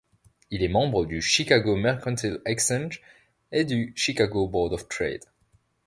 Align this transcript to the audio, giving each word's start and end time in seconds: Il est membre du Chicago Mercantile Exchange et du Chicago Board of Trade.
Il 0.49 0.63
est 0.63 0.67
membre 0.67 1.05
du 1.05 1.21
Chicago 1.21 1.75
Mercantile 1.75 2.41
Exchange 2.47 3.03
et 3.51 3.65
du 3.65 3.93
Chicago 3.95 4.47
Board 4.47 4.73
of 4.73 4.87
Trade. 4.87 5.25